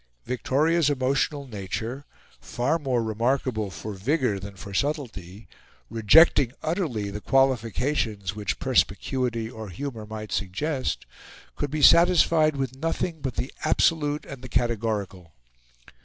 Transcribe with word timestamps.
Victoria's 0.25 0.89
emotional 0.89 1.45
nature, 1.47 2.05
far 2.39 2.79
more 2.79 3.03
remarkable 3.03 3.69
for 3.69 3.93
vigour 3.93 4.39
than 4.39 4.55
for 4.55 4.73
subtlety, 4.73 5.47
rejecting 5.91 6.53
utterly 6.63 7.11
the 7.11 7.21
qualifications 7.21 8.35
which 8.35 8.57
perspicuity, 8.57 9.47
or 9.47 9.69
humour, 9.69 10.07
might 10.07 10.31
suggest, 10.31 11.05
could 11.55 11.69
be 11.69 11.83
satisfied 11.83 12.55
with 12.55 12.75
nothing 12.75 13.21
but 13.21 13.35
the 13.35 13.53
absolute 13.63 14.25
and 14.25 14.41
the 14.41 14.49
categorical. 14.49 15.33